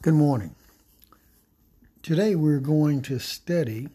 Good 0.00 0.14
morning. 0.14 0.54
Today 2.04 2.36
we're 2.36 2.60
going 2.60 3.02
to 3.02 3.18
study 3.18 3.88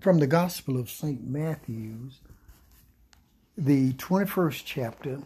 from 0.00 0.20
the 0.20 0.28
Gospel 0.28 0.78
of 0.78 0.88
St. 0.88 1.26
Matthew's, 1.26 2.20
the 3.56 3.94
21st 3.94 4.62
chapter, 4.64 5.22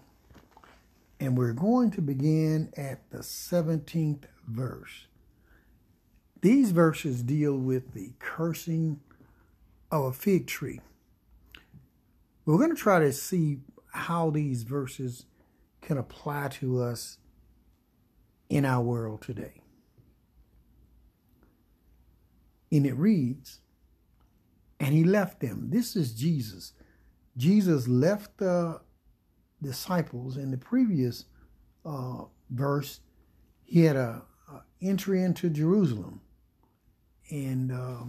and 1.21 1.37
we're 1.37 1.53
going 1.53 1.91
to 1.91 2.01
begin 2.01 2.73
at 2.75 3.11
the 3.11 3.19
17th 3.19 4.23
verse. 4.49 5.07
These 6.41 6.71
verses 6.71 7.23
deal 7.23 7.59
with 7.59 7.93
the 7.93 8.13
cursing 8.19 8.99
of 9.91 10.05
a 10.05 10.13
fig 10.15 10.47
tree. 10.47 10.81
We're 12.47 12.57
going 12.57 12.75
to 12.75 12.83
try 12.83 13.01
to 13.01 13.13
see 13.13 13.59
how 13.93 14.31
these 14.31 14.63
verses 14.63 15.27
can 15.83 15.99
apply 15.99 16.49
to 16.49 16.81
us 16.81 17.19
in 18.53 18.67
our 18.67 18.83
world 18.83 19.23
today. 19.23 19.63
And 22.71 22.85
it 22.85 22.93
reads, 22.95 23.61
and 24.79 24.93
he 24.93 25.05
left 25.05 25.41
them. 25.41 25.71
This 25.71 25.97
is 25.97 26.13
Jesus. 26.13 26.75
Jesus 27.35 27.89
left 27.89 28.37
the 28.37 28.83
disciples 29.63 30.37
in 30.37 30.51
the 30.51 30.59
previous 30.59 31.25
uh, 31.87 32.25
verse. 32.51 33.01
He 33.65 33.85
had 33.85 33.97
a, 33.97 34.23
a, 34.51 34.61
entry 34.83 35.23
into 35.23 35.49
Jerusalem, 35.49 36.21
and 37.31 37.73
uh, 37.73 38.05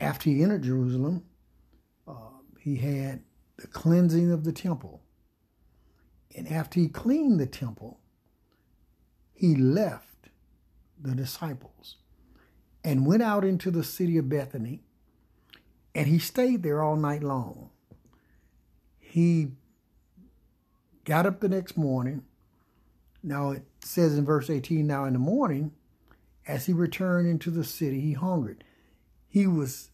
after 0.00 0.30
he 0.30 0.42
entered 0.42 0.64
Jerusalem, 0.64 1.22
uh, 2.08 2.40
he 2.58 2.74
had 2.74 3.22
the 3.56 3.68
cleansing 3.68 4.32
of 4.32 4.42
the 4.42 4.52
temple. 4.52 5.00
And 6.34 6.50
after 6.50 6.80
he 6.80 6.88
cleaned 6.88 7.38
the 7.38 7.46
temple, 7.46 8.00
he 9.42 9.56
left 9.56 10.28
the 10.96 11.16
disciples 11.16 11.96
and 12.84 13.04
went 13.04 13.24
out 13.24 13.44
into 13.44 13.72
the 13.72 13.82
city 13.82 14.16
of 14.16 14.28
Bethany, 14.28 14.84
and 15.96 16.06
he 16.06 16.20
stayed 16.20 16.62
there 16.62 16.80
all 16.80 16.94
night 16.94 17.24
long. 17.24 17.70
He 19.00 19.48
got 21.04 21.26
up 21.26 21.40
the 21.40 21.48
next 21.48 21.76
morning. 21.76 22.22
Now 23.20 23.50
it 23.50 23.64
says 23.80 24.16
in 24.16 24.24
verse 24.24 24.48
18, 24.48 24.86
now 24.86 25.06
in 25.06 25.12
the 25.12 25.18
morning, 25.18 25.72
as 26.46 26.66
he 26.66 26.72
returned 26.72 27.26
into 27.26 27.50
the 27.50 27.64
city, 27.64 28.00
he 28.00 28.12
hungered. 28.12 28.62
He 29.28 29.48
was 29.48 29.90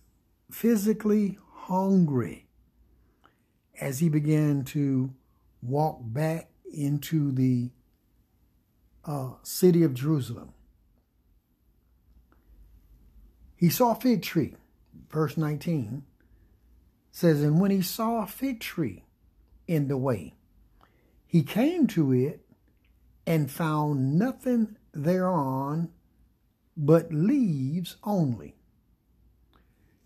physically 0.50 1.38
hungry 1.52 2.48
as 3.80 4.00
he 4.00 4.10
began 4.10 4.64
to 4.64 5.14
walk 5.62 6.00
back 6.02 6.50
into 6.70 7.32
the 7.32 7.70
uh, 9.08 9.30
city 9.42 9.82
of 9.82 9.94
Jerusalem. 9.94 10.52
He 13.56 13.70
saw 13.70 13.92
a 13.92 13.94
fig 13.96 14.22
tree. 14.22 14.54
Verse 15.10 15.38
19 15.38 16.02
says, 17.10 17.42
And 17.42 17.58
when 17.58 17.70
he 17.70 17.80
saw 17.80 18.22
a 18.22 18.26
fig 18.26 18.60
tree 18.60 19.04
in 19.66 19.88
the 19.88 19.96
way, 19.96 20.34
he 21.26 21.42
came 21.42 21.86
to 21.88 22.12
it 22.12 22.44
and 23.26 23.50
found 23.50 24.18
nothing 24.18 24.76
thereon 24.92 25.88
but 26.76 27.12
leaves 27.12 27.96
only. 28.04 28.54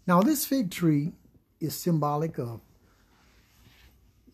Now, 0.07 0.23
this 0.23 0.47
fig 0.47 0.71
tree 0.71 1.13
is 1.61 1.75
symbolic 1.75 2.39
of 2.39 2.61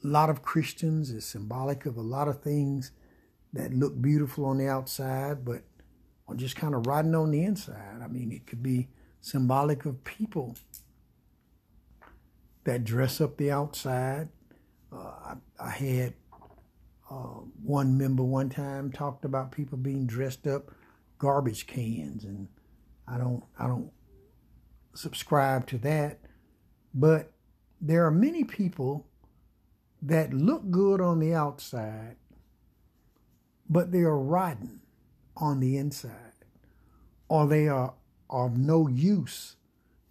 a 0.05 0.07
lot 0.07 0.31
of 0.31 0.43
Christians, 0.43 1.11
is 1.11 1.25
symbolic 1.25 1.87
of 1.87 1.97
a 1.97 2.03
lot 2.03 2.29
of 2.29 2.43
things 2.43 2.93
that 3.53 3.73
look 3.73 4.01
beautiful 4.01 4.45
on 4.45 4.59
the 4.59 4.69
outside, 4.69 5.45
but 5.45 5.63
are 6.29 6.35
just 6.35 6.57
kind 6.57 6.75
of 6.75 6.87
rotten 6.87 7.15
on 7.15 7.31
the 7.31 7.43
inside. 7.43 8.01
I 8.03 8.07
mean, 8.07 8.31
it 8.33 8.47
could 8.47 8.63
be 8.63 8.89
symbolic 9.21 9.85
of 9.87 10.05
people 10.05 10.57
that 12.65 12.85
dress 12.85 13.21
up 13.21 13.37
the 13.39 13.51
outside. 13.51 14.29
Uh, 14.93 14.97
I, 14.99 15.35
I, 15.59 15.71
had 15.71 16.15
uh, 17.11 17.41
one 17.63 17.97
member 17.97 18.23
one 18.23 18.51
time 18.51 18.93
talked 18.93 19.25
about 19.25 19.53
people 19.53 19.79
being 19.79 20.07
dressed 20.07 20.47
up 20.47 20.71
garbage 21.19 21.67
cans, 21.67 22.25
and 22.25 22.49
I 23.07 23.19
don't, 23.19 23.43
I 23.59 23.67
don't 23.67 23.91
subscribe 24.95 25.67
to 25.69 25.79
that. 25.79 26.19
But 26.95 27.33
there 27.81 28.07
are 28.07 28.11
many 28.11 28.45
people 28.45 29.07
that 30.03 30.33
look 30.33 30.71
good 30.71 31.01
on 31.01 31.21
the 31.21 31.35
outside 31.35 32.17
but 33.69 33.93
they 33.93 34.01
are 34.01 34.19
rotten 34.19 34.81
on 35.37 35.61
the 35.61 35.77
inside, 35.77 36.45
or 37.29 37.47
they 37.47 37.69
are 37.69 37.95
of 38.31 38.59
no 38.59 38.89
use 38.89 39.57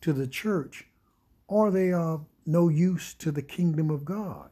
to 0.01 0.13
the 0.13 0.27
church, 0.27 0.87
or 1.47 1.71
they 1.71 1.91
are 1.91 2.21
no 2.45 2.69
use 2.69 3.13
to 3.15 3.31
the 3.31 3.41
kingdom 3.41 3.89
of 3.89 4.05
God. 4.05 4.49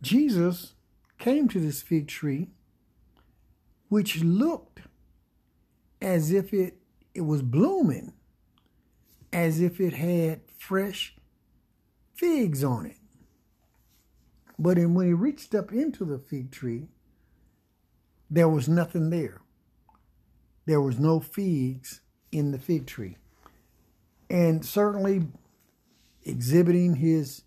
Jesus 0.00 0.74
came 1.18 1.48
to 1.48 1.60
this 1.60 1.82
fig 1.82 2.06
tree, 2.06 2.48
which 3.88 4.22
looked 4.22 4.80
as 6.00 6.30
if 6.30 6.52
it, 6.52 6.76
it 7.14 7.22
was 7.22 7.42
blooming, 7.42 8.12
as 9.32 9.60
if 9.60 9.80
it 9.80 9.94
had 9.94 10.40
fresh 10.56 11.16
figs 12.14 12.62
on 12.62 12.86
it. 12.86 12.96
But 14.58 14.78
when 14.78 15.06
he 15.06 15.12
reached 15.12 15.54
up 15.54 15.72
into 15.72 16.04
the 16.04 16.18
fig 16.18 16.50
tree, 16.50 16.88
there 18.30 18.48
was 18.48 18.68
nothing 18.68 19.10
there. 19.10 19.40
There 20.66 20.80
was 20.80 20.98
no 20.98 21.20
figs 21.20 22.00
in 22.30 22.50
the 22.52 22.58
fig 22.58 22.86
tree. 22.86 23.16
And 24.28 24.64
certainly 24.64 25.26
exhibiting 26.24 26.96
his 26.96 27.42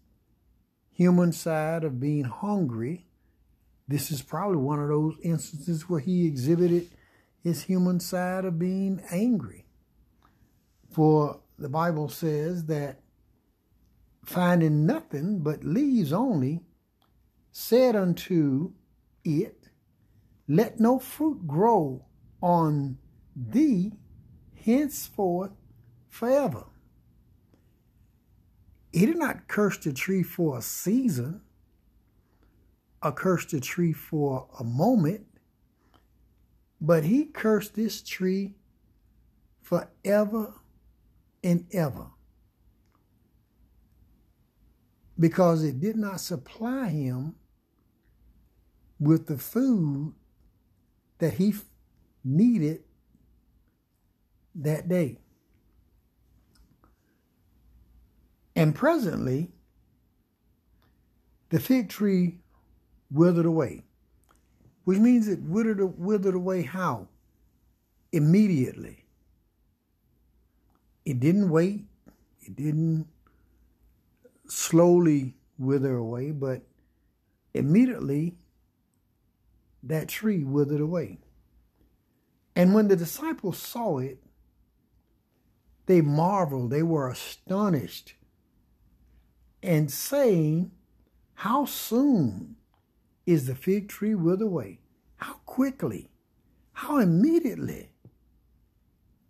human 0.91 1.31
side 1.31 1.83
of 1.83 1.99
being 1.99 2.23
hungry, 2.23 3.05
this 3.87 4.11
is 4.11 4.21
probably 4.21 4.57
one 4.57 4.79
of 4.79 4.87
those 4.87 5.15
instances 5.21 5.87
where 5.87 5.99
he 5.99 6.25
exhibited 6.25 6.89
his 7.43 7.63
human 7.63 7.99
side 7.99 8.45
of 8.45 8.57
being 8.57 9.01
angry. 9.11 9.65
For 10.89 11.41
the 11.57 11.69
Bible 11.69 12.09
says 12.09 12.65
that 12.65 13.01
finding 14.25 14.85
nothing 14.85 15.39
but 15.39 15.63
leaves 15.63 16.13
only, 16.13 16.61
said 17.51 17.95
unto 17.95 18.71
it, 19.23 19.60
let 20.51 20.81
no 20.81 20.99
fruit 20.99 21.47
grow 21.47 22.03
on 22.41 22.97
thee 23.33 23.93
henceforth 24.65 25.51
forever. 26.09 26.65
He 28.91 29.05
did 29.05 29.17
not 29.17 29.47
curse 29.47 29.77
the 29.77 29.93
tree 29.93 30.23
for 30.23 30.57
a 30.57 30.61
season, 30.61 31.39
or 33.01 33.13
curse 33.13 33.45
the 33.45 33.61
tree 33.61 33.93
for 33.93 34.49
a 34.59 34.63
moment, 34.65 35.25
but 36.81 37.05
he 37.05 37.23
cursed 37.23 37.75
this 37.75 38.01
tree 38.01 38.55
forever 39.61 40.55
and 41.41 41.65
ever 41.71 42.07
because 45.17 45.63
it 45.63 45.79
did 45.79 45.95
not 45.95 46.19
supply 46.19 46.89
him 46.89 47.35
with 48.99 49.27
the 49.27 49.37
food 49.37 50.13
that 51.21 51.35
he 51.35 51.53
needed 52.23 52.81
that 54.55 54.89
day. 54.89 55.19
And 58.55 58.73
presently, 58.73 59.51
the 61.49 61.59
fig 61.59 61.89
tree 61.89 62.39
withered 63.11 63.45
away, 63.45 63.83
which 64.83 64.97
means 64.97 65.27
it 65.27 65.39
withered, 65.43 65.99
withered 65.99 66.33
away 66.33 66.63
how? 66.63 67.07
Immediately. 68.11 69.05
It 71.05 71.19
didn't 71.19 71.49
wait, 71.51 71.85
it 72.39 72.55
didn't 72.55 73.05
slowly 74.47 75.35
wither 75.59 75.95
away, 75.95 76.31
but 76.31 76.63
immediately 77.53 78.37
that 79.83 80.07
tree 80.07 80.43
withered 80.43 80.81
away. 80.81 81.19
And 82.55 82.73
when 82.73 82.87
the 82.87 82.95
disciples 82.95 83.57
saw 83.57 83.99
it, 83.99 84.19
they 85.85 86.01
marveled, 86.01 86.71
they 86.71 86.83
were 86.83 87.09
astonished, 87.09 88.15
and 89.63 89.91
saying, 89.91 90.71
How 91.33 91.65
soon 91.65 92.55
is 93.25 93.47
the 93.47 93.55
fig 93.55 93.89
tree 93.89 94.15
withered 94.15 94.41
away? 94.41 94.79
How 95.17 95.33
quickly, 95.45 96.09
how 96.73 96.99
immediately 96.99 97.89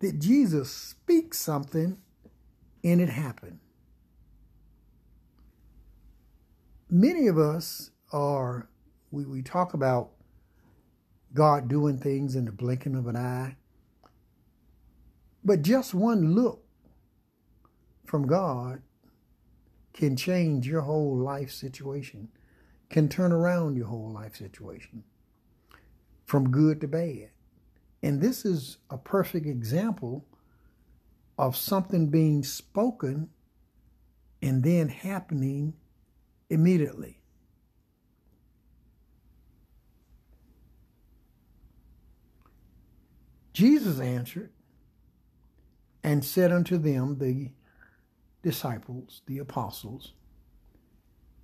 did 0.00 0.20
Jesus 0.20 0.70
speak 0.70 1.34
something 1.34 1.98
and 2.82 3.00
it 3.00 3.08
happened? 3.08 3.60
Many 6.90 7.26
of 7.28 7.38
us 7.38 7.90
are, 8.12 8.68
we, 9.10 9.24
we 9.24 9.42
talk 9.42 9.74
about 9.74 10.10
God 11.34 11.68
doing 11.68 11.98
things 11.98 12.36
in 12.36 12.44
the 12.44 12.52
blinking 12.52 12.94
of 12.94 13.06
an 13.06 13.16
eye. 13.16 13.56
But 15.44 15.62
just 15.62 15.94
one 15.94 16.34
look 16.34 16.64
from 18.06 18.26
God 18.26 18.82
can 19.92 20.16
change 20.16 20.66
your 20.66 20.82
whole 20.82 21.16
life 21.16 21.50
situation, 21.50 22.28
can 22.90 23.08
turn 23.08 23.32
around 23.32 23.76
your 23.76 23.86
whole 23.86 24.10
life 24.12 24.36
situation 24.36 25.04
from 26.26 26.50
good 26.50 26.80
to 26.80 26.88
bad. 26.88 27.30
And 28.02 28.20
this 28.20 28.44
is 28.44 28.78
a 28.90 28.98
perfect 28.98 29.46
example 29.46 30.26
of 31.38 31.56
something 31.56 32.08
being 32.08 32.42
spoken 32.42 33.30
and 34.40 34.62
then 34.62 34.88
happening 34.88 35.74
immediately. 36.50 37.21
Jesus 43.52 44.00
answered 44.00 44.50
and 46.02 46.24
said 46.24 46.52
unto 46.52 46.78
them, 46.78 47.18
the 47.18 47.50
disciples, 48.42 49.22
the 49.26 49.38
apostles, 49.38 50.12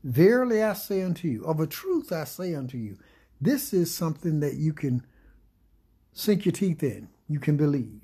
Verily 0.05 0.63
I 0.63 0.75
say 0.75 1.03
unto 1.03 1.29
you, 1.29 1.45
of 1.45 1.61
a 1.61 1.67
truth 1.67 2.13
I 2.13 2.25
say 2.25 2.55
unto 2.55 2.79
you, 2.79 2.97
this 3.41 3.73
is 3.73 3.95
something 3.95 4.41
that 4.41 4.55
you 4.55 4.73
can 4.73 5.05
sink 6.13 6.45
your 6.45 6.53
teeth 6.53 6.83
in, 6.83 7.09
you 7.29 7.41
can 7.41 7.57
believe. 7.57 8.01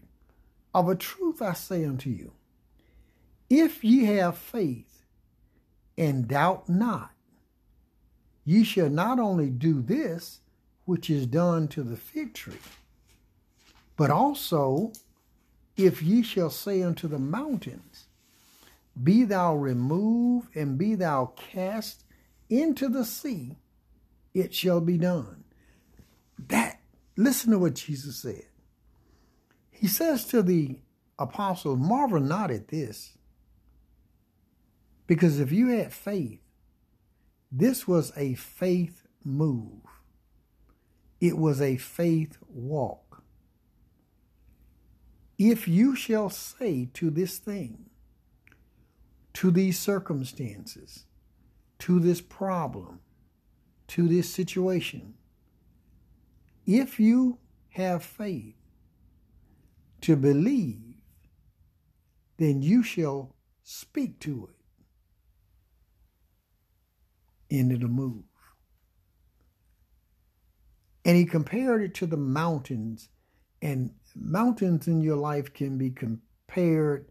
Of 0.75 0.89
a 0.89 0.97
truth 0.97 1.41
I 1.41 1.53
say 1.53 1.85
unto 1.85 2.11
you, 2.11 2.33
if 3.49 3.85
ye 3.85 4.07
have 4.07 4.37
faith 4.37 5.05
and 5.97 6.27
doubt 6.27 6.69
not, 6.69 7.13
ye 8.45 8.65
shall 8.65 8.91
not 8.91 9.21
only 9.21 9.49
do 9.49 9.81
this 9.81 10.41
which 10.85 11.09
is 11.09 11.27
done 11.27 11.69
to 11.69 11.83
the 11.83 11.97
fig 11.97 12.35
tree, 12.35 12.55
but 13.97 14.11
also 14.11 14.93
if 15.77 16.03
ye 16.03 16.23
shall 16.23 16.51
say 16.51 16.83
unto 16.83 17.09
the 17.09 17.19
mountains, 17.19 18.07
Be 19.03 19.25
thou 19.25 19.57
removed 19.57 20.55
and 20.57 20.79
be 20.79 20.95
thou 20.95 21.33
cast 21.37 22.05
into 22.49 22.89
the 22.89 23.05
sea, 23.05 23.59
it 24.33 24.55
shall 24.55 24.81
be 24.81 24.99
done. 24.99 25.45
That, 26.49 26.81
listen 27.17 27.51
to 27.53 27.59
what 27.59 27.75
Jesus 27.75 28.19
said. 28.19 28.47
He 29.71 29.89
says 29.89 30.25
to 30.27 30.43
the 30.43 30.79
apostles, 31.19 31.79
Marvel 31.79 32.21
not 32.21 32.51
at 32.51 32.69
this, 32.69 33.17
because 35.07 35.41
if 35.41 35.53
you 35.53 35.69
had 35.69 35.93
faith, 35.93 36.41
this 37.51 37.87
was 37.87 38.13
a 38.17 38.35
faith 38.35 39.07
move. 39.25 39.83
It 41.21 41.39
was 41.39 41.61
a 41.61 41.77
faith 41.77 42.37
walk. 42.49 43.04
If 45.39 45.67
you 45.67 45.97
shall 45.97 46.31
say 46.31 46.89
to 46.95 47.11
this 47.11 47.39
thing, 47.39 47.91
to 49.35 49.51
these 49.51 49.79
circumstances, 49.79 51.07
to 51.81 51.99
this 51.99 52.21
problem, 52.21 53.01
to 53.89 54.07
this 54.09 54.33
situation, 54.33 55.15
if 56.67 57.01
you 57.01 57.39
have 57.71 58.05
faith 58.05 58.55
to 60.03 60.17
believe, 60.17 60.95
then 62.37 62.63
you 62.63 62.83
shall 62.83 63.35
speak 63.63 64.21
to 64.21 64.49
it, 67.51 67.57
and 67.57 67.73
it'll 67.73 67.89
move. 67.89 68.25
And 71.05 71.17
he 71.17 71.25
compared 71.27 71.83
it 71.83 71.95
to 71.95 72.07
the 72.07 72.17
mountains 72.17 73.09
and 73.61 73.95
mountains 74.15 74.87
in 74.87 75.01
your 75.01 75.17
life 75.17 75.53
can 75.53 75.79
be 75.79 75.91
compared 75.91 77.07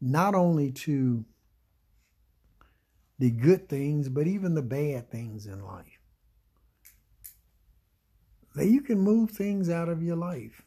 not 0.00 0.34
only 0.34 0.72
to 0.72 1.24
the 3.18 3.30
good 3.30 3.68
things, 3.68 4.08
but 4.08 4.26
even 4.26 4.54
the 4.54 4.62
bad 4.62 5.10
things 5.10 5.46
in 5.46 5.64
life. 5.64 6.00
That 8.54 8.66
you 8.66 8.80
can 8.80 8.98
move 8.98 9.30
things 9.30 9.68
out 9.68 9.88
of 9.88 10.02
your 10.02 10.16
life. 10.16 10.62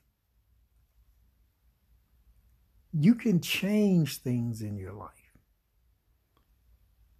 You 2.93 3.15
can 3.15 3.41
change 3.41 4.21
things 4.21 4.61
in 4.61 4.77
your 4.77 4.93
life. 4.93 5.09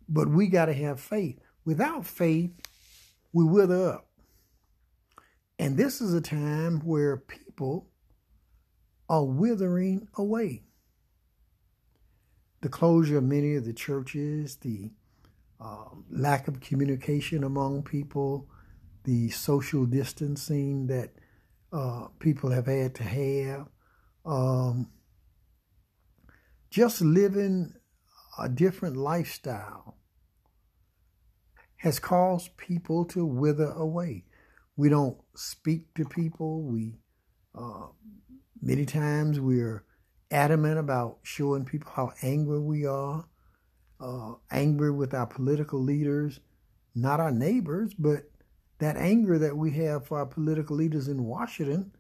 But 0.07 0.29
we 0.29 0.47
got 0.47 0.65
to 0.65 0.73
have 0.73 0.99
faith. 0.99 1.39
Without 1.65 2.05
faith, 2.05 2.51
we 3.33 3.43
wither 3.43 3.93
up. 3.93 4.07
And 5.57 5.75
this 5.75 5.99
is 5.99 6.13
a 6.13 6.21
time 6.21 6.79
where 6.81 7.17
people 7.17 7.87
are 9.13 9.23
withering 9.23 10.07
away. 10.15 10.63
The 12.61 12.69
closure 12.69 13.19
of 13.19 13.23
many 13.23 13.55
of 13.55 13.63
the 13.63 13.73
churches, 13.73 14.55
the 14.55 14.89
uh, 15.63 15.89
lack 16.09 16.47
of 16.47 16.59
communication 16.61 17.43
among 17.43 17.83
people, 17.83 18.49
the 19.03 19.29
social 19.29 19.85
distancing 19.85 20.87
that 20.87 21.11
uh, 21.71 22.07
people 22.17 22.49
have 22.49 22.65
had 22.65 22.95
to 22.95 23.03
have, 23.03 23.67
um, 24.25 24.89
just 26.71 26.99
living 27.01 27.71
a 28.39 28.49
different 28.49 28.97
lifestyle 28.97 29.99
has 31.77 31.99
caused 31.99 32.57
people 32.57 33.05
to 33.05 33.23
wither 33.23 33.69
away. 33.73 34.25
We 34.75 34.89
don't 34.89 35.19
speak 35.35 35.93
to 35.93 36.05
people. 36.05 36.63
We 36.63 36.95
uh, 37.53 37.89
Many 38.65 38.85
times 38.85 39.41
we're 39.41 39.83
adamant 40.31 40.79
about 40.79 41.17
showing 41.23 41.65
people 41.65 41.91
how 41.93 42.13
angry 42.21 42.61
we 42.61 42.85
are, 42.85 43.25
uh, 43.99 44.35
angry 44.51 44.89
with 44.89 45.13
our 45.13 45.27
political 45.27 45.83
leaders, 45.83 46.39
not 46.95 47.19
our 47.19 47.29
neighbors, 47.29 47.93
but 47.93 48.23
that 48.79 48.95
anger 48.95 49.37
that 49.37 49.57
we 49.57 49.71
have 49.71 50.07
for 50.07 50.17
our 50.17 50.25
political 50.25 50.77
leaders 50.77 51.09
in 51.09 51.25
Washington 51.25 51.91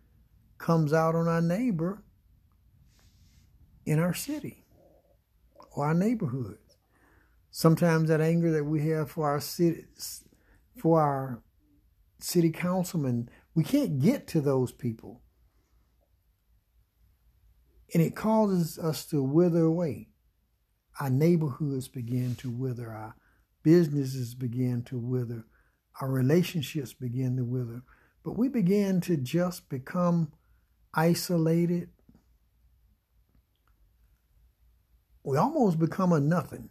comes 0.57 0.93
out 0.93 1.15
on 1.15 1.27
our 1.27 1.41
neighbor 1.41 2.01
in 3.85 3.99
our 3.99 4.13
city 4.13 4.63
or 5.75 5.87
our 5.87 5.93
neighborhood. 5.93 6.59
Sometimes 7.51 8.07
that 8.07 8.21
anger 8.21 8.53
that 8.53 8.63
we 8.63 8.87
have 8.87 9.11
for 9.11 9.29
our 9.29 9.41
city, 9.41 9.83
for 10.77 11.01
our 11.01 11.43
city 12.19 12.51
councilmen, 12.51 13.27
we 13.53 13.65
can't 13.65 13.99
get 13.99 14.27
to 14.27 14.39
those 14.39 14.71
people 14.71 15.22
and 17.93 18.01
it 18.01 18.15
causes 18.15 18.79
us 18.79 19.05
to 19.07 19.21
wither 19.21 19.63
away. 19.63 20.07
Our 20.99 21.09
neighborhoods 21.09 21.87
begin 21.87 22.35
to 22.35 22.49
wither, 22.49 22.91
our 22.91 23.15
businesses 23.63 24.35
begin 24.35 24.83
to 24.83 24.97
wither, 24.97 25.45
our 26.01 26.09
relationships 26.09 26.93
begin 26.93 27.37
to 27.37 27.43
wither. 27.43 27.83
But 28.23 28.37
we 28.37 28.47
begin 28.47 29.01
to 29.01 29.17
just 29.17 29.69
become 29.69 30.31
isolated. 30.93 31.89
We 35.23 35.37
almost 35.37 35.79
become 35.79 36.13
a 36.13 36.19
nothing 36.19 36.69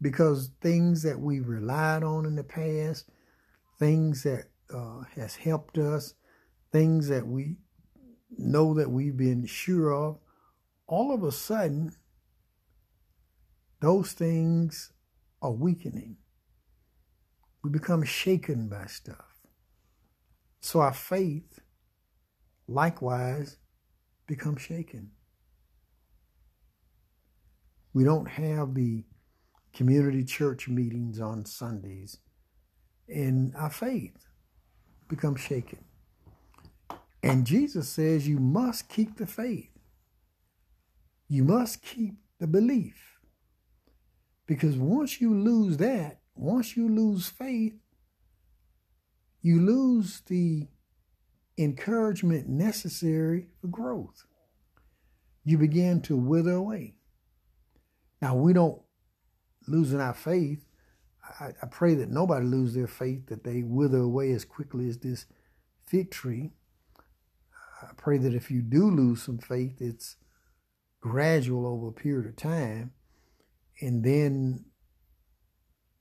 because 0.00 0.50
things 0.60 1.02
that 1.02 1.20
we 1.20 1.40
relied 1.40 2.02
on 2.02 2.24
in 2.26 2.34
the 2.34 2.44
past, 2.44 3.10
things 3.78 4.22
that 4.22 4.46
uh, 4.74 5.02
has 5.16 5.36
helped 5.36 5.78
us, 5.78 6.14
things 6.72 7.08
that 7.08 7.26
we 7.26 7.56
know 8.36 8.74
that 8.74 8.90
we've 8.90 9.16
been 9.16 9.46
sure 9.46 9.92
of, 9.92 10.18
all 10.86 11.12
of 11.12 11.22
a 11.22 11.32
sudden, 11.32 11.92
those 13.80 14.12
things 14.12 14.92
are 15.42 15.52
weakening. 15.52 16.16
We 17.62 17.70
become 17.70 18.02
shaken 18.04 18.68
by 18.68 18.86
stuff. 18.86 19.40
So 20.60 20.80
our 20.80 20.92
faith, 20.92 21.60
likewise, 22.68 23.56
becomes 24.26 24.62
shaken. 24.62 25.10
We 27.92 28.04
don't 28.04 28.26
have 28.28 28.74
the 28.74 29.04
community 29.72 30.24
church 30.24 30.68
meetings 30.68 31.20
on 31.20 31.44
Sundays, 31.44 32.18
and 33.08 33.54
our 33.56 33.70
faith 33.70 34.26
becomes 35.08 35.40
shaken. 35.40 35.84
And 37.22 37.46
Jesus 37.46 37.88
says 37.88 38.26
you 38.26 38.38
must 38.38 38.88
keep 38.88 39.16
the 39.16 39.26
faith. 39.26 39.70
You 41.28 41.44
must 41.44 41.82
keep 41.82 42.14
the 42.38 42.46
belief. 42.46 43.18
Because 44.46 44.76
once 44.76 45.20
you 45.20 45.34
lose 45.34 45.76
that, 45.76 46.20
once 46.34 46.76
you 46.76 46.88
lose 46.88 47.28
faith, 47.28 47.74
you 49.42 49.60
lose 49.60 50.22
the 50.26 50.66
encouragement 51.56 52.48
necessary 52.48 53.48
for 53.60 53.68
growth. 53.68 54.24
You 55.44 55.58
begin 55.58 56.00
to 56.02 56.16
wither 56.16 56.52
away. 56.52 56.94
Now, 58.20 58.34
we 58.34 58.52
don't 58.52 58.80
losing 59.66 60.00
our 60.00 60.14
faith. 60.14 60.64
I, 61.38 61.52
I 61.62 61.66
pray 61.66 61.94
that 61.94 62.10
nobody 62.10 62.44
lose 62.44 62.74
their 62.74 62.86
faith, 62.86 63.26
that 63.26 63.44
they 63.44 63.62
wither 63.62 63.98
away 63.98 64.32
as 64.32 64.44
quickly 64.44 64.88
as 64.88 64.98
this 64.98 65.26
fig 65.86 66.10
tree. 66.10 66.52
I 67.82 67.92
pray 67.96 68.18
that 68.18 68.34
if 68.34 68.50
you 68.50 68.62
do 68.62 68.90
lose 68.90 69.22
some 69.22 69.38
faith, 69.38 69.80
it's 69.80 70.16
gradual 71.00 71.66
over 71.66 71.88
a 71.88 71.92
period 71.92 72.28
of 72.28 72.36
time, 72.36 72.92
and 73.80 74.04
then 74.04 74.66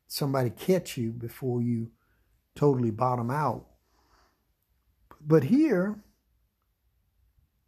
somebody 0.07 0.49
catch 0.49 0.97
you 0.97 1.11
before 1.11 1.61
you 1.61 1.91
totally 2.55 2.91
bottom 2.91 3.31
out. 3.31 3.67
But 5.21 5.43
here, 5.43 6.03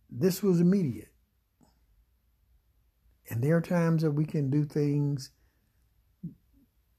this 0.10 0.44
was 0.44 0.60
immediate. 0.60 1.14
And 3.30 3.42
there 3.42 3.56
are 3.56 3.62
times 3.62 4.02
that 4.02 4.12
we 4.12 4.26
can 4.26 4.50
do 4.50 4.66
things 4.66 5.32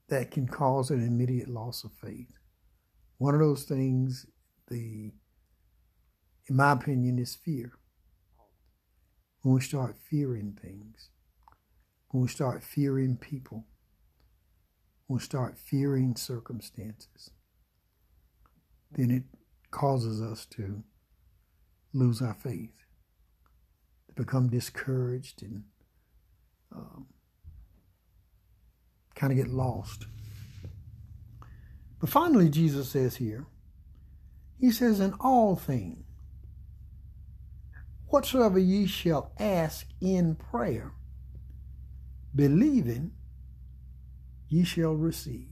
that 0.07 0.31
can 0.31 0.47
cause 0.47 0.89
an 0.89 1.05
immediate 1.05 1.47
loss 1.47 1.83
of 1.83 1.91
faith. 1.93 2.31
One 3.19 3.35
of 3.35 3.39
those 3.39 3.63
things, 3.63 4.25
the 4.67 5.11
in 6.49 6.55
my 6.55 6.71
opinion, 6.71 7.19
is 7.19 7.35
fear. 7.35 7.71
When 9.41 9.55
we 9.55 9.61
start 9.61 9.95
fearing 10.09 10.57
things, 10.61 11.09
when 12.09 12.23
we 12.23 12.29
start 12.29 12.63
fearing 12.63 13.17
people, 13.17 13.65
when 15.07 15.17
we 15.17 15.23
start 15.23 15.57
fearing 15.57 16.15
circumstances, 16.15 17.31
then 18.91 19.11
it 19.11 19.23
causes 19.71 20.21
us 20.21 20.45
to 20.45 20.83
lose 21.93 22.21
our 22.21 22.33
faith, 22.33 22.85
to 24.07 24.13
become 24.13 24.49
discouraged 24.49 25.41
and 25.41 25.63
um, 26.73 27.07
kind 29.15 29.31
of 29.31 29.37
get 29.37 29.53
lost. 29.53 30.05
But 31.99 32.09
finally, 32.09 32.49
Jesus 32.49 32.89
says 32.89 33.15
here, 33.15 33.45
He 34.59 34.71
says, 34.71 34.99
In 34.99 35.13
all 35.19 35.55
things, 35.55 36.12
whatsoever 38.13 38.59
ye 38.59 38.85
shall 38.85 39.31
ask 39.39 39.87
in 39.99 40.35
prayer, 40.35 40.91
believing, 42.35 43.09
ye 44.49 44.63
shall 44.63 44.93
receive. 44.93 45.47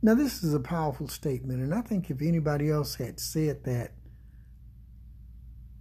Now, 0.00 0.14
this 0.14 0.44
is 0.44 0.54
a 0.54 0.60
powerful 0.60 1.08
statement, 1.08 1.60
and 1.60 1.74
I 1.74 1.80
think 1.80 2.10
if 2.10 2.22
anybody 2.22 2.70
else 2.70 2.94
had 2.94 3.18
said 3.18 3.64
that, 3.64 3.94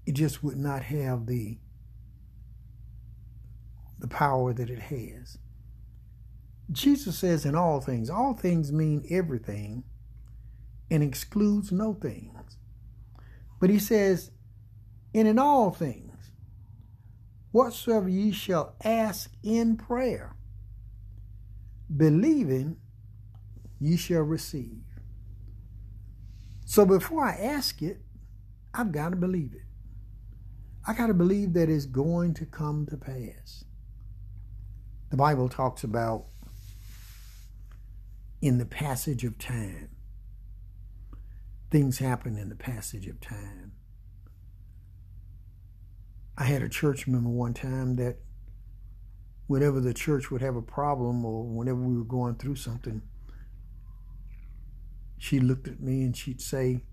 it 0.08 0.14
just 0.14 0.44
would 0.44 0.58
not 0.58 0.82
have 0.82 1.28
the 1.28 1.60
the 4.00 4.08
power 4.08 4.52
that 4.52 4.72
it 4.72 4.80
has. 4.80 5.38
Jesus 6.72 7.20
says 7.20 7.46
in 7.46 7.54
all 7.54 7.82
things, 7.82 8.10
all 8.10 8.34
things 8.34 8.72
mean 8.72 9.06
everything 9.12 9.84
and 10.90 11.04
excludes 11.04 11.72
no 11.72 11.94
things. 11.94 12.58
But 13.60 13.70
he 13.70 13.80
says, 13.80 14.32
and 15.14 15.28
in 15.28 15.40
all 15.40 15.72
things, 15.72 16.32
whatsoever 17.52 18.08
ye 18.08 18.32
shall 18.32 18.76
ask 18.84 19.32
in 19.44 19.78
prayer, 19.78 20.36
believing 21.96 22.78
ye 23.80 23.98
shall 23.98 24.22
receive. 24.22 24.84
So 26.66 26.86
before 26.86 27.24
I 27.24 27.32
ask 27.32 27.82
it, 27.82 28.02
I've 28.74 28.92
got 28.92 29.10
to 29.10 29.16
believe 29.16 29.54
it. 29.54 29.62
I 30.86 30.94
got 30.94 31.08
to 31.08 31.14
believe 31.14 31.54
that 31.54 31.70
it's 31.70 31.86
going 31.86 32.34
to 32.36 32.46
come 32.46 32.86
to 32.88 32.98
pass. 32.98 33.64
The 35.10 35.18
Bible 35.18 35.50
talks 35.50 35.84
about 35.84 36.26
in 38.42 38.58
the 38.58 38.66
passage 38.66 39.24
of 39.24 39.38
time. 39.38 39.90
Things 41.70 42.00
happen 42.00 42.38
in 42.38 42.50
the 42.50 42.56
passage 42.56 43.08
of 43.08 43.20
time. 43.20 43.74
I 46.38 46.46
had 46.46 46.62
a 46.62 46.70
church 46.70 47.08
member 47.08 47.30
one 47.30 47.54
time 47.54 47.96
that 47.96 48.18
whenever 49.48 49.82
the 49.82 49.94
church 49.94 50.30
would 50.30 50.42
have 50.42 50.56
a 50.56 50.62
problem 50.62 51.26
or 51.26 51.44
whenever 51.44 51.80
we 51.80 51.98
were 51.98 52.04
going 52.04 52.36
through 52.36 52.56
something, 52.56 53.02
she 55.18 55.40
looked 55.40 55.68
at 55.68 55.80
me 55.80 56.04
and 56.04 56.16
she'd 56.16 56.42
say, 56.42 56.84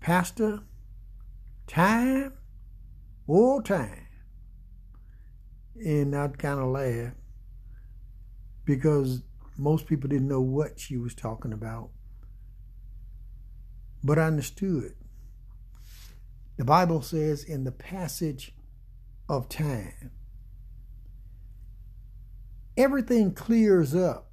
Pastor, 0.00 0.60
time, 1.66 2.32
all 3.26 3.60
time. 3.60 4.06
And 5.76 6.16
I'd 6.16 6.38
kind 6.38 6.58
of 6.58 6.68
laugh 6.68 7.12
because 8.64 9.22
most 9.56 9.86
people 9.86 10.08
didn't 10.08 10.28
know 10.28 10.40
what 10.40 10.80
she 10.80 10.96
was 10.96 11.14
talking 11.14 11.52
about. 11.52 11.90
But 14.02 14.18
I 14.18 14.24
understood. 14.24 14.94
The 16.56 16.64
Bible 16.64 17.02
says 17.02 17.44
in 17.44 17.64
the 17.64 17.72
passage 17.72 18.54
of 19.28 19.48
time, 19.48 20.10
everything 22.76 23.32
clears 23.32 23.94
up 23.94 24.30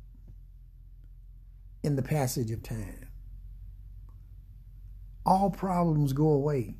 in 1.83 1.95
the 1.95 2.01
passage 2.01 2.49
of 2.51 2.63
time. 2.63 3.09
All 5.25 5.49
problems 5.49 6.13
go 6.13 6.29
away 6.29 6.77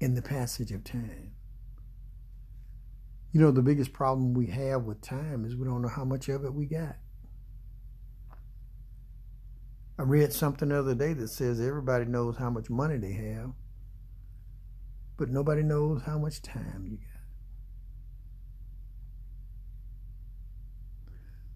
in 0.00 0.14
the 0.14 0.22
passage 0.22 0.72
of 0.72 0.84
time. 0.84 1.32
You 3.32 3.40
know, 3.40 3.50
the 3.50 3.62
biggest 3.62 3.92
problem 3.92 4.34
we 4.34 4.46
have 4.46 4.82
with 4.82 5.00
time 5.00 5.44
is 5.44 5.56
we 5.56 5.66
don't 5.66 5.82
know 5.82 5.88
how 5.88 6.04
much 6.04 6.28
of 6.28 6.44
it 6.44 6.54
we 6.54 6.66
got. 6.66 6.96
I 9.98 10.02
read 10.02 10.32
something 10.32 10.70
the 10.70 10.78
other 10.78 10.94
day 10.94 11.12
that 11.12 11.28
says 11.28 11.60
everybody 11.60 12.04
knows 12.04 12.36
how 12.36 12.50
much 12.50 12.68
money 12.68 12.96
they 12.96 13.12
have, 13.12 13.52
but 15.16 15.30
nobody 15.30 15.62
knows 15.62 16.02
how 16.02 16.18
much 16.18 16.42
time 16.42 16.86
you 16.88 16.96
got. 16.96 17.14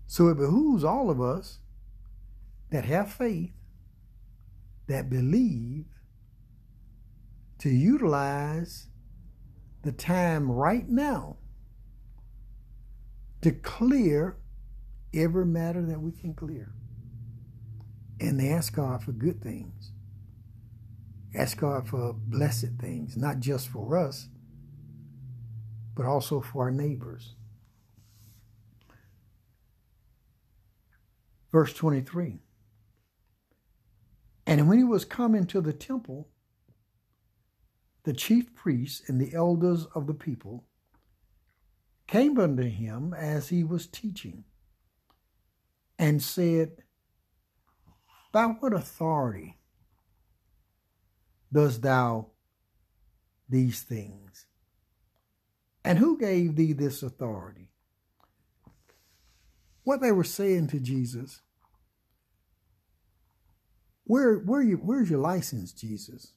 So 0.06 0.28
it 0.28 0.36
behooves 0.36 0.84
all 0.84 1.10
of 1.10 1.20
us 1.20 1.58
that 2.70 2.84
have 2.84 3.12
faith, 3.12 3.52
that 4.86 5.10
believe, 5.10 5.86
to 7.58 7.68
utilize 7.68 8.86
the 9.82 9.92
time 9.92 10.50
right 10.50 10.88
now 10.88 11.38
to 13.42 13.52
clear 13.52 14.36
every 15.14 15.46
matter 15.46 15.84
that 15.84 16.00
we 16.00 16.12
can 16.12 16.34
clear. 16.34 16.72
And 18.20 18.38
they 18.38 18.50
ask 18.50 18.74
God 18.74 19.02
for 19.02 19.12
good 19.12 19.42
things. 19.42 19.92
Ask 21.34 21.58
God 21.58 21.88
for 21.88 22.14
blessed 22.14 22.78
things, 22.80 23.16
not 23.16 23.38
just 23.40 23.68
for 23.68 23.96
us, 23.96 24.28
but 25.94 26.06
also 26.06 26.40
for 26.40 26.64
our 26.64 26.70
neighbors. 26.70 27.34
Verse 31.52 31.72
23 31.72 32.40
And 34.46 34.68
when 34.68 34.78
he 34.78 34.84
was 34.84 35.04
come 35.04 35.34
into 35.34 35.60
the 35.60 35.72
temple, 35.72 36.28
the 38.04 38.12
chief 38.12 38.54
priests 38.54 39.08
and 39.08 39.20
the 39.20 39.34
elders 39.34 39.86
of 39.94 40.06
the 40.06 40.14
people 40.14 40.64
came 42.06 42.38
unto 42.38 42.62
him 42.62 43.14
as 43.14 43.50
he 43.50 43.62
was 43.62 43.86
teaching 43.86 44.44
and 45.98 46.22
said, 46.22 46.82
By 48.30 48.44
what 48.44 48.72
authority 48.72 49.58
dost 51.52 51.82
thou 51.82 52.28
these 53.48 53.82
things? 53.82 54.46
And 55.84 55.98
who 55.98 56.18
gave 56.18 56.56
thee 56.56 56.72
this 56.72 57.02
authority? 57.02 57.68
What 59.84 60.02
they 60.02 60.12
were 60.12 60.24
saying 60.24 60.68
to 60.68 60.80
Jesus, 60.80 61.40
where, 64.04 64.36
where 64.36 64.60
you, 64.60 64.76
where's 64.76 65.08
your 65.08 65.20
license, 65.20 65.72
Jesus? 65.72 66.32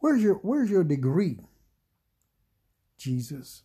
Where's 0.00 0.22
your, 0.22 0.34
where's 0.34 0.70
your 0.70 0.82
degree, 0.82 1.38
Jesus? 2.98 3.62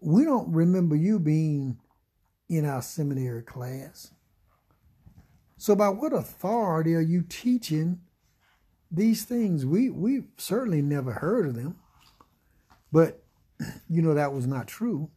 we 0.00 0.24
don't 0.24 0.52
remember 0.52 0.94
you 0.94 1.18
being 1.18 1.78
in 2.48 2.64
our 2.64 2.82
seminary 2.82 3.42
class. 3.42 4.12
So, 5.58 5.74
by 5.76 5.88
what 5.90 6.12
authority 6.12 6.94
are 6.94 7.00
you 7.00 7.22
teaching 7.22 8.00
these 8.90 9.24
things? 9.24 9.66
We 9.66 9.90
we 9.90 10.24
certainly 10.36 10.82
never 10.82 11.12
heard 11.12 11.46
of 11.46 11.54
them, 11.54 11.76
but 12.92 13.24
you 13.88 14.02
know 14.02 14.14
that 14.14 14.32
was 14.32 14.46
not 14.46 14.68
true. 14.68 15.10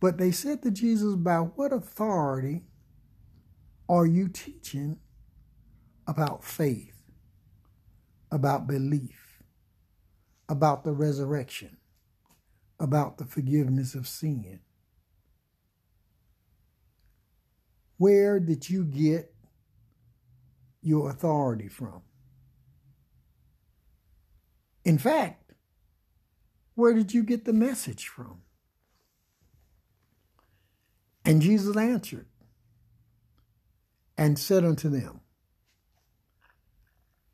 But 0.00 0.18
they 0.18 0.32
said 0.32 0.62
to 0.62 0.70
Jesus, 0.70 1.14
"By 1.16 1.38
what 1.38 1.72
authority 1.72 2.64
are 3.88 4.06
you 4.06 4.28
teaching 4.28 4.98
about 6.06 6.44
faith, 6.44 7.02
about 8.30 8.66
belief, 8.66 9.42
about 10.48 10.84
the 10.84 10.92
resurrection?" 10.92 11.76
about 12.80 13.18
the 13.18 13.24
forgiveness 13.24 13.94
of 13.94 14.08
sin. 14.08 14.60
Where 18.02 18.40
did 18.40 18.68
you 18.68 18.84
get 18.84 19.32
your 20.80 21.08
authority 21.08 21.68
from? 21.68 22.02
In 24.84 24.98
fact, 24.98 25.52
where 26.74 26.94
did 26.94 27.14
you 27.14 27.22
get 27.22 27.44
the 27.44 27.52
message 27.52 28.08
from? 28.08 28.42
And 31.24 31.40
Jesus 31.40 31.76
answered 31.76 32.26
and 34.18 34.36
said 34.36 34.64
unto 34.64 34.88
them, 34.88 35.20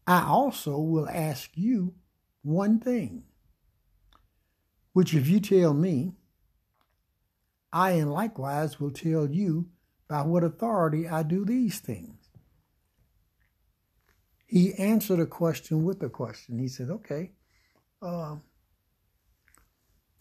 I 0.06 0.22
also 0.26 0.76
will 0.76 1.08
ask 1.08 1.48
you 1.54 1.94
one 2.42 2.78
thing, 2.78 3.22
which 4.92 5.14
if 5.14 5.28
you 5.28 5.40
tell 5.40 5.72
me, 5.72 6.12
I 7.72 7.92
and 7.92 8.12
likewise 8.12 8.78
will 8.78 8.90
tell 8.90 9.30
you 9.30 9.70
by 10.08 10.22
what 10.22 10.42
authority 10.42 11.08
I 11.08 11.22
do 11.22 11.44
these 11.44 11.78
things. 11.80 12.30
He 14.46 14.72
answered 14.74 15.20
a 15.20 15.26
question 15.26 15.84
with 15.84 16.02
a 16.02 16.08
question. 16.08 16.58
He 16.58 16.68
said, 16.68 16.88
Okay, 16.88 17.32
uh, 18.00 18.36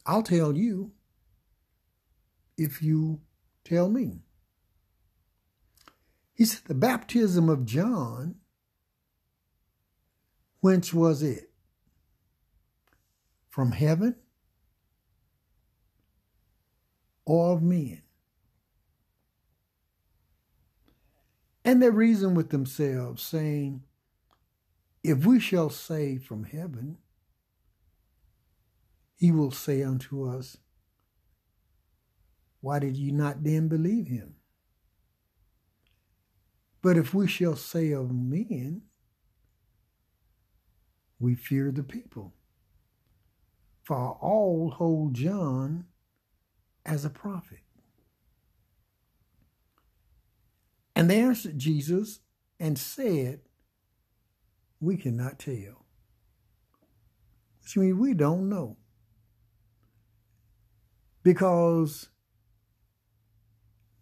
I'll 0.06 0.24
tell 0.24 0.56
you 0.56 0.92
if 2.58 2.82
you 2.82 3.22
tell 3.64 3.90
me. 3.90 4.20
He 6.34 6.44
said, 6.44 6.62
The 6.66 6.76
baptism 6.76 7.48
of 7.48 7.66
John, 7.66 8.36
whence 10.60 10.94
was 10.94 11.24
it? 11.24 11.50
From 13.50 13.72
heaven 13.72 14.16
or 17.26 17.54
of 17.54 17.64
men? 17.64 18.02
And 21.68 21.84
they 21.84 21.90
reason 21.90 22.34
with 22.34 22.50
themselves, 22.50 23.22
saying, 23.22 23.84
If 25.04 25.26
we 25.26 25.38
shall 25.42 25.70
say 25.70 26.18
from 26.18 26.46
heaven, 26.46 26.98
he 29.18 29.34
will 29.34 29.52
say 29.52 29.84
unto 29.84 30.26
us, 30.30 30.56
Why 32.62 32.80
did 32.80 32.96
you 32.96 33.12
not 33.12 33.44
then 33.44 33.68
believe 33.68 34.08
him? 34.08 34.36
But 36.82 36.96
if 36.96 37.14
we 37.14 37.28
shall 37.28 37.58
say 37.58 37.92
of 37.92 38.14
men, 38.14 38.84
we 41.20 41.36
fear 41.36 41.74
the 41.74 41.84
people. 41.84 42.34
For 43.84 44.18
all 44.22 44.72
hold 44.72 45.16
John 45.16 45.84
as 46.86 47.04
a 47.04 47.10
prophet. 47.10 47.67
And 50.98 51.12
they 51.12 51.20
answered 51.20 51.60
Jesus 51.60 52.22
and 52.60 52.76
said, 52.76 53.42
We 54.80 54.98
cannot 54.98 55.38
tell. 55.38 55.86
Which 57.62 57.78
means 57.78 58.00
we 58.00 58.16
don't 58.16 58.50
know. 58.50 58.78
Because 61.22 62.10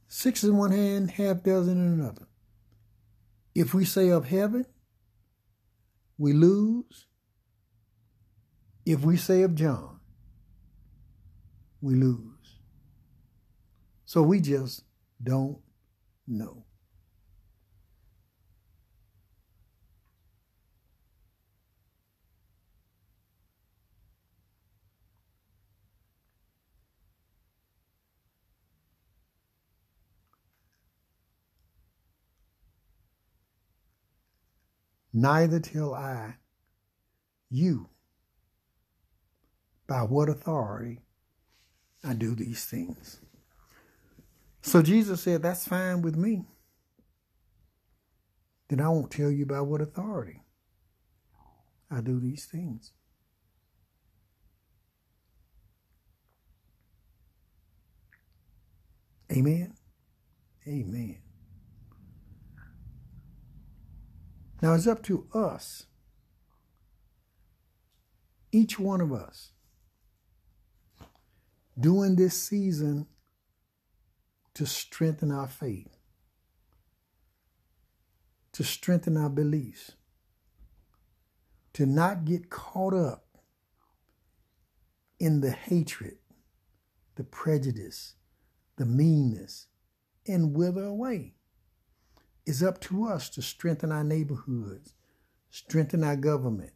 six 0.07 0.45
in 0.45 0.55
one 0.55 0.71
hand, 0.71 1.11
half 1.11 1.43
dozen 1.43 1.85
in 1.85 1.99
another. 1.99 2.27
If 3.53 3.73
we 3.73 3.83
say 3.83 4.07
of 4.07 4.27
heaven, 4.27 4.65
we 6.17 6.31
lose. 6.31 7.07
If 8.85 9.01
we 9.01 9.17
say 9.17 9.41
of 9.41 9.53
John, 9.53 9.99
we 11.81 11.95
lose. 11.95 12.61
So 14.05 14.21
we 14.21 14.39
just 14.39 14.85
don't 15.21 15.57
know. 16.25 16.65
Neither 35.15 35.61
tell 35.61 35.95
I 35.95 36.35
you 37.49 37.89
by 39.87 40.01
what 40.03 40.29
authority 40.29 41.01
I 42.03 42.13
do 42.13 42.35
these 42.35 42.65
things. 42.65 43.21
So 44.61 44.81
Jesus 44.81 45.21
said, 45.21 45.43
That's 45.43 45.67
fine 45.67 46.01
with 46.01 46.15
me. 46.17 46.45
Then 48.69 48.81
I 48.81 48.89
won't 48.89 49.11
tell 49.11 49.31
you 49.31 49.45
by 49.45 49.61
what 49.61 49.81
authority 49.81 50.41
I 51.91 52.01
do 52.01 52.19
these 52.19 52.45
things. 52.45 52.91
Amen. 59.31 59.73
Amen. 60.67 61.24
Now 64.65 64.73
it's 64.73 64.87
up 64.87 65.03
to 65.03 65.27
us, 65.31 65.85
each 68.51 68.79
one 68.79 68.99
of 68.99 69.13
us, 69.13 69.51
during 71.79 72.15
this 72.15 72.41
season 72.41 73.05
to 74.55 74.65
strengthen 74.65 75.29
our 75.31 75.47
faith, 75.47 75.99
to 78.53 78.63
strengthen 78.63 79.17
our 79.17 79.29
beliefs, 79.29 79.91
to 81.73 81.85
not 81.85 82.25
get 82.25 82.49
caught 82.49 82.95
up 82.95 83.37
in 85.19 85.41
the 85.41 85.51
hatred, 85.51 86.17
the 87.17 87.23
prejudice, 87.23 88.15
the 88.77 88.85
meanness, 88.87 89.67
and 90.27 90.57
wither 90.57 90.85
away. 90.85 91.34
It's 92.45 92.61
up 92.61 92.79
to 92.81 93.05
us 93.05 93.29
to 93.31 93.41
strengthen 93.41 93.91
our 93.91 94.03
neighborhoods, 94.03 94.93
strengthen 95.49 96.03
our 96.03 96.15
government, 96.15 96.73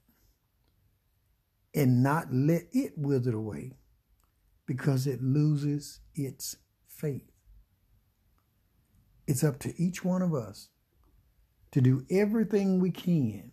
and 1.76 2.02
not 2.02 2.34
let 2.34 2.64
it 2.72 2.94
wither 2.98 3.36
away 3.36 3.78
because 4.66 5.06
it 5.06 5.22
loses 5.22 6.00
its 6.16 6.56
faith. 6.88 7.32
It's 9.28 9.44
up 9.44 9.60
to 9.60 9.80
each 9.80 10.04
one 10.04 10.24
of 10.24 10.34
us 10.34 10.70
to 11.72 11.82
do 11.82 12.06
everything 12.10 12.80
we 12.80 12.90
can 12.90 13.52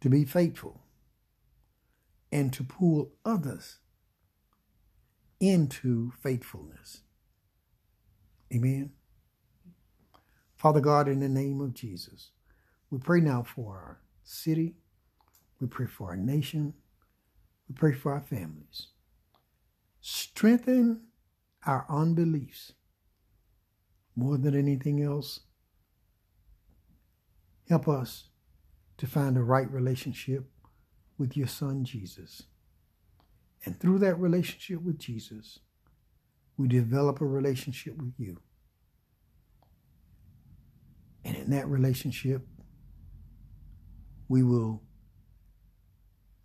to 0.00 0.08
be 0.08 0.24
faithful 0.24 0.82
and 2.30 2.52
to 2.52 2.62
pull 2.62 3.12
others 3.24 3.78
into 5.40 6.12
faithfulness. 6.22 7.00
Amen. 8.54 8.92
Father 10.64 10.80
God, 10.80 11.08
in 11.08 11.20
the 11.20 11.28
name 11.28 11.60
of 11.60 11.74
Jesus, 11.74 12.30
we 12.88 12.98
pray 12.98 13.20
now 13.20 13.42
for 13.42 13.74
our 13.74 14.00
city. 14.22 14.76
We 15.60 15.66
pray 15.66 15.84
for 15.84 16.08
our 16.08 16.16
nation. 16.16 16.72
We 17.68 17.74
pray 17.74 17.92
for 17.92 18.14
our 18.14 18.22
families. 18.22 18.86
Strengthen 20.00 21.02
our 21.66 21.84
unbeliefs 21.90 22.72
more 24.16 24.38
than 24.38 24.58
anything 24.58 25.02
else. 25.02 25.40
Help 27.68 27.86
us 27.86 28.28
to 28.96 29.06
find 29.06 29.36
a 29.36 29.42
right 29.42 29.70
relationship 29.70 30.46
with 31.18 31.36
your 31.36 31.46
son, 31.46 31.84
Jesus. 31.84 32.44
And 33.66 33.78
through 33.78 33.98
that 33.98 34.18
relationship 34.18 34.80
with 34.80 34.98
Jesus, 34.98 35.58
we 36.56 36.68
develop 36.68 37.20
a 37.20 37.26
relationship 37.26 37.98
with 37.98 38.14
you. 38.16 38.38
In 41.44 41.50
that 41.50 41.68
relationship, 41.68 42.46
we 44.28 44.42
will 44.42 44.82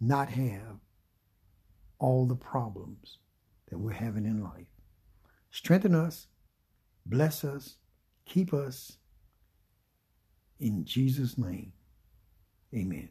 not 0.02 0.30
have 0.30 0.80
all 2.00 2.26
the 2.26 2.36
problems 2.36 3.20
that 3.70 3.78
we're 3.78 3.92
having 3.94 4.26
in 4.26 4.44
life. 4.44 4.68
Strengthen 5.52 5.96
us, 5.96 6.28
bless 7.06 7.44
us, 7.46 7.78
keep 8.26 8.54
us. 8.54 8.98
In 10.60 10.84
Jesus' 10.84 11.38
name, 11.38 11.72
amen. 12.76 13.10